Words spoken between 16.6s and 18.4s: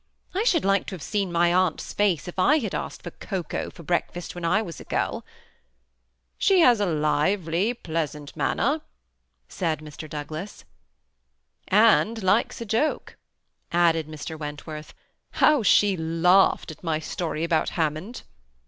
at my story about Hammond